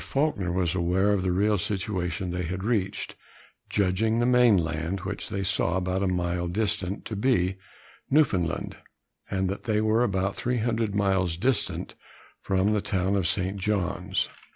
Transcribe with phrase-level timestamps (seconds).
[0.03, 3.15] Faulkner was aware of the real situation they had reached,
[3.69, 7.57] judging the main land, which they saw about a mile distant, to be
[8.09, 8.77] Newfoundland,
[9.29, 11.93] and that they were about 300 miles distant
[12.41, 13.57] from the town of St.
[13.57, 14.27] John's.